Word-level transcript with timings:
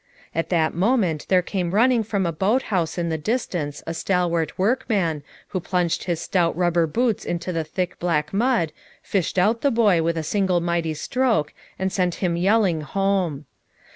At 0.33 0.49
that 0.49 0.73
moment 0.73 1.27
there 1.29 1.43
came 1.43 1.75
running 1.75 2.01
from 2.01 2.25
a 2.25 2.31
boat 2.31 2.63
house 2.73 2.97
in 2.97 3.09
the 3.09 3.19
distance 3.19 3.83
a 3.85 3.93
stalwart 3.93 4.57
workman 4.57 5.21
who 5.49 5.59
plunged 5.59 6.05
his 6.05 6.19
stout 6.19 6.57
rubber 6.57 6.87
boots 6.87 7.23
into 7.23 7.53
the 7.53 7.63
thick 7.63 7.99
black 7.99 8.33
mud, 8.33 8.71
fished 9.03 9.37
out 9.37 9.61
the 9.61 9.69
boy 9.69 10.01
with 10.01 10.17
a 10.17 10.23
single 10.23 10.59
mighty 10.59 10.95
stroke 10.95 11.53
and 11.77 11.93
sent 11.93 12.15
him 12.15 12.35
yell 12.35 12.65
ing 12.65 12.81
home. 12.81 13.45